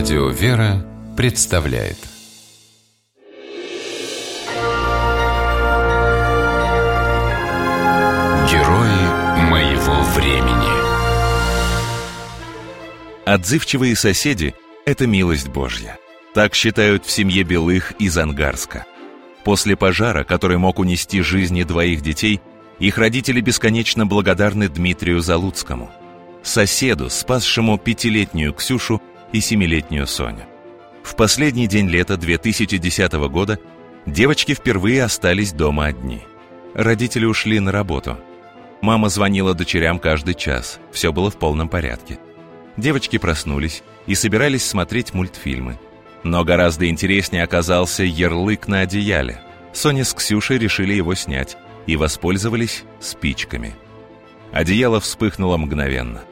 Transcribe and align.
Радио 0.00 0.30
«Вера» 0.30 0.82
представляет 1.14 1.98
Герои 8.50 9.42
моего 9.50 10.02
времени 10.14 10.70
Отзывчивые 13.26 13.94
соседи– 13.94 14.54
это 14.86 15.06
милость 15.06 15.48
Божья. 15.48 15.98
Так 16.32 16.54
считают 16.54 17.04
в 17.04 17.10
семье 17.10 17.42
Белых 17.42 17.92
из 17.98 18.16
Ангарска. 18.16 18.86
После 19.44 19.76
пожара, 19.76 20.24
который 20.24 20.56
мог 20.56 20.78
унести 20.78 21.20
жизни 21.20 21.62
двоих 21.62 22.00
детей, 22.00 22.40
их 22.78 22.96
родители 22.96 23.42
бесконечно 23.42 24.06
благодарны 24.06 24.70
Дмитрию 24.70 25.20
Залуцкому, 25.20 25.90
соседу, 26.42 27.10
спасшему 27.10 27.76
пятилетнюю 27.76 28.54
Ксюшу 28.54 29.02
и 29.32 29.40
семилетнюю 29.40 30.06
Соню. 30.06 30.44
В 31.02 31.16
последний 31.16 31.66
день 31.66 31.88
лета 31.88 32.16
2010 32.16 33.12
года 33.28 33.58
девочки 34.06 34.54
впервые 34.54 35.04
остались 35.04 35.52
дома 35.52 35.86
одни. 35.86 36.22
Родители 36.74 37.24
ушли 37.24 37.58
на 37.60 37.72
работу. 37.72 38.18
Мама 38.80 39.08
звонила 39.08 39.54
дочерям 39.54 39.98
каждый 39.98 40.34
час, 40.34 40.78
все 40.92 41.12
было 41.12 41.30
в 41.30 41.36
полном 41.36 41.68
порядке. 41.68 42.18
Девочки 42.76 43.18
проснулись 43.18 43.82
и 44.06 44.14
собирались 44.14 44.64
смотреть 44.64 45.12
мультфильмы. 45.12 45.78
Но 46.22 46.44
гораздо 46.44 46.88
интереснее 46.88 47.44
оказался 47.44 48.04
ярлык 48.04 48.68
на 48.68 48.80
одеяле. 48.80 49.40
Соня 49.72 50.04
с 50.04 50.14
Ксюшей 50.14 50.58
решили 50.58 50.94
его 50.94 51.14
снять 51.14 51.56
и 51.86 51.96
воспользовались 51.96 52.84
спичками. 53.00 53.74
Одеяло 54.52 55.00
вспыхнуло 55.00 55.56
мгновенно. 55.56 56.22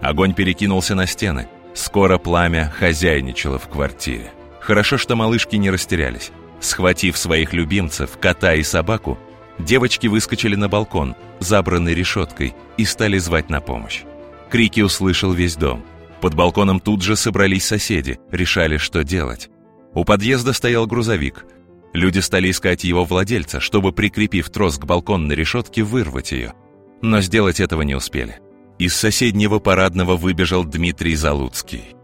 Огонь 0.00 0.34
перекинулся 0.34 0.94
на 0.94 1.06
стены– 1.06 1.48
Скоро 1.78 2.18
пламя 2.18 2.74
хозяйничало 2.76 3.56
в 3.60 3.68
квартире. 3.68 4.32
Хорошо, 4.60 4.98
что 4.98 5.14
малышки 5.14 5.54
не 5.54 5.70
растерялись. 5.70 6.32
Схватив 6.58 7.16
своих 7.16 7.52
любимцев, 7.52 8.18
кота 8.20 8.54
и 8.54 8.64
собаку, 8.64 9.16
девочки 9.60 10.08
выскочили 10.08 10.56
на 10.56 10.68
балкон, 10.68 11.14
забранный 11.38 11.94
решеткой, 11.94 12.56
и 12.76 12.84
стали 12.84 13.16
звать 13.18 13.48
на 13.48 13.60
помощь. 13.60 14.02
Крики 14.50 14.80
услышал 14.80 15.32
весь 15.32 15.54
дом. 15.54 15.84
Под 16.20 16.34
балконом 16.34 16.80
тут 16.80 17.00
же 17.02 17.14
собрались 17.14 17.66
соседи, 17.66 18.18
решали, 18.32 18.76
что 18.76 19.04
делать. 19.04 19.48
У 19.94 20.04
подъезда 20.04 20.54
стоял 20.54 20.88
грузовик. 20.88 21.46
Люди 21.92 22.18
стали 22.18 22.50
искать 22.50 22.82
его 22.82 23.04
владельца, 23.04 23.60
чтобы, 23.60 23.92
прикрепив 23.92 24.50
трос 24.50 24.78
к 24.78 24.84
балконной 24.84 25.36
решетке, 25.36 25.84
вырвать 25.84 26.32
ее. 26.32 26.54
Но 27.02 27.20
сделать 27.20 27.60
этого 27.60 27.82
не 27.82 27.94
успели. 27.94 28.40
Из 28.78 28.94
соседнего 28.94 29.58
парадного 29.58 30.16
выбежал 30.16 30.62
Дмитрий 30.62 31.16
Залуцкий. 31.16 31.96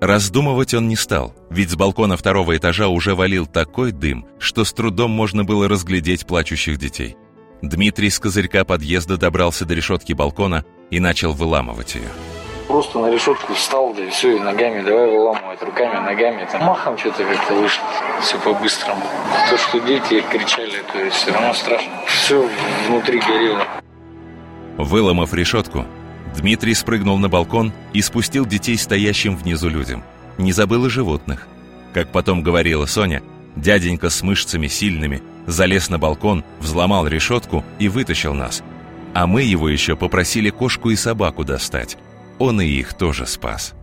Раздумывать 0.00 0.72
он 0.72 0.88
не 0.88 0.96
стал, 0.96 1.34
ведь 1.50 1.68
с 1.70 1.76
балкона 1.76 2.16
второго 2.16 2.56
этажа 2.56 2.88
уже 2.88 3.14
валил 3.14 3.46
такой 3.46 3.92
дым, 3.92 4.26
что 4.38 4.64
с 4.64 4.72
трудом 4.72 5.10
можно 5.10 5.44
было 5.44 5.68
разглядеть 5.68 6.26
плачущих 6.26 6.78
детей. 6.78 7.18
Дмитрий 7.60 8.08
с 8.08 8.18
козырька 8.18 8.64
подъезда 8.64 9.18
добрался 9.18 9.66
до 9.66 9.74
решетки 9.74 10.14
балкона 10.14 10.64
и 10.90 11.00
начал 11.00 11.34
выламывать 11.34 11.96
ее. 11.96 12.08
Просто 12.66 12.98
на 12.98 13.12
решетку 13.12 13.52
встал, 13.52 13.92
да 13.92 14.02
и 14.02 14.08
все, 14.08 14.36
и 14.36 14.40
ногами 14.40 14.82
давай 14.82 15.10
выламывать, 15.10 15.62
руками, 15.62 15.98
ногами. 15.98 16.48
Там 16.50 16.64
махом 16.64 16.96
что-то 16.96 17.24
как-то 17.24 17.54
вышло, 17.54 17.84
все 18.22 18.38
по-быстрому. 18.38 19.02
То, 19.50 19.58
что 19.58 19.78
дети 19.80 20.24
кричали, 20.30 20.82
то 20.92 20.98
есть 20.98 21.16
все 21.16 21.30
равно 21.30 21.52
страшно. 21.52 21.92
Все 22.06 22.48
внутри 22.88 23.20
горело. 23.20 23.66
Выломав 24.78 25.34
решетку, 25.34 25.84
Дмитрий 26.36 26.74
спрыгнул 26.74 27.18
на 27.18 27.28
балкон 27.28 27.72
и 27.92 28.00
спустил 28.00 28.46
детей 28.46 28.76
стоящим 28.78 29.36
внизу 29.36 29.68
людям. 29.68 30.02
Не 30.38 30.52
забыл 30.52 30.86
и 30.86 30.90
животных. 30.90 31.46
Как 31.92 32.10
потом 32.10 32.42
говорила 32.42 32.86
Соня, 32.86 33.22
дяденька 33.56 34.08
с 34.08 34.22
мышцами 34.22 34.66
сильными 34.66 35.22
залез 35.46 35.90
на 35.90 35.98
балкон, 35.98 36.44
взломал 36.60 37.06
решетку 37.06 37.64
и 37.78 37.88
вытащил 37.88 38.34
нас. 38.34 38.62
А 39.14 39.26
мы 39.26 39.42
его 39.42 39.68
еще 39.68 39.96
попросили 39.96 40.50
кошку 40.50 40.90
и 40.90 40.96
собаку 40.96 41.44
достать. 41.44 41.98
Он 42.38 42.60
и 42.60 42.66
их 42.66 42.94
тоже 42.94 43.26
спас. 43.26 43.74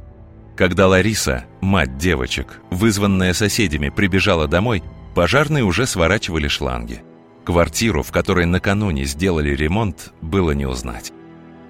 Когда 0.55 0.87
Лариса, 0.87 1.45
мать 1.61 1.97
девочек, 1.97 2.59
вызванная 2.69 3.33
соседями, 3.33 3.89
прибежала 3.89 4.47
домой, 4.47 4.83
пожарные 5.15 5.63
уже 5.63 5.85
сворачивали 5.85 6.47
шланги. 6.47 7.01
Квартиру, 7.45 8.03
в 8.03 8.11
которой 8.11 8.45
накануне 8.45 9.05
сделали 9.05 9.55
ремонт, 9.55 10.11
было 10.21 10.51
не 10.51 10.65
узнать. 10.65 11.13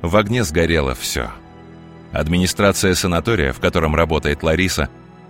В 0.02 0.16
огне 0.16 0.44
сгорело 0.44 0.96
все. 0.96 1.32
Администрация 2.12 2.96
санатория, 2.96 3.54
в 3.54 3.60
котором 3.60 3.96
работает 3.96 4.44
Лариса, 4.44 4.90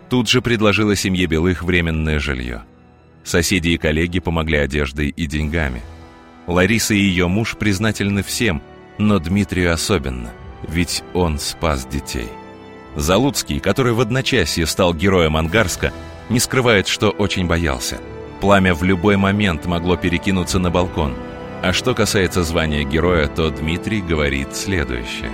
тут 0.10 0.30
же 0.30 0.42
предложила 0.42 0.96
семье 0.96 1.26
Белых 1.26 1.64
временное 1.64 2.20
жилье. 2.20 2.64
Соседи 3.24 3.70
и 3.70 3.78
коллеги 3.78 4.20
помогли 4.20 4.58
одеждой 4.58 5.10
и 5.10 5.26
деньгами. 5.26 5.82
Лариса 6.48 6.94
и 6.94 7.00
ее 7.00 7.28
муж 7.28 7.58
признательны 7.58 8.24
всем, 8.24 8.62
но 8.98 9.20
Дмитрию 9.20 9.74
особенно, 9.74 10.32
ведь 10.68 11.04
он 11.14 11.38
спас 11.38 11.86
детей. 11.86 12.30
Залуцкий, 12.96 13.60
который 13.60 13.94
в 13.94 14.02
одночасье 14.02 14.66
стал 14.66 14.94
героем 14.94 15.38
Ангарска, 15.38 15.92
не 16.30 16.40
скрывает, 16.40 16.88
что 16.88 17.10
очень 17.10 17.48
боялся. 17.48 17.98
Пламя 18.42 18.74
в 18.74 18.84
любой 18.84 19.18
момент 19.18 19.66
могло 19.66 19.96
перекинуться 19.96 20.60
на 20.60 20.70
балкон– 20.70 21.16
а 21.62 21.74
что 21.74 21.94
касается 21.94 22.44
звания 22.44 22.84
героя, 22.84 23.28
то 23.28 23.50
Дмитрий 23.50 24.02
говорит 24.02 24.56
следующее. 24.56 25.32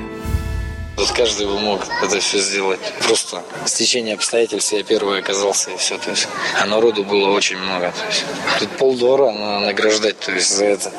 Тут 0.97 1.11
каждый 1.11 1.45
бы 1.45 1.59
мог 1.59 1.85
это 2.01 2.19
все 2.19 2.39
сделать. 2.39 2.79
Просто 3.05 3.43
стечение 3.65 4.15
обстоятельств 4.15 4.71
я 4.71 4.83
первый 4.83 5.19
оказался 5.19 5.71
и 5.71 5.77
все. 5.77 5.97
То 5.97 6.11
есть, 6.11 6.27
а 6.59 6.65
народу 6.65 7.03
было 7.03 7.29
очень 7.31 7.57
много. 7.57 7.91
То 7.91 8.05
есть, 8.05 8.25
тут 8.59 8.69
полдора 8.77 9.31
надо 9.31 9.65
награждать 9.67 10.17
то 10.19 10.31
есть, 10.31 10.55
за 10.55 10.65
это. 10.65 10.91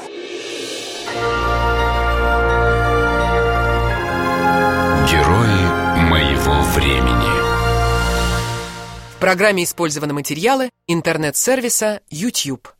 Герои 5.10 6.04
моего 6.08 6.60
времени 6.74 7.26
В 9.16 9.20
программе 9.20 9.64
использованы 9.64 10.12
материалы 10.12 10.68
интернет-сервиса 10.86 12.02
YouTube. 12.10 12.75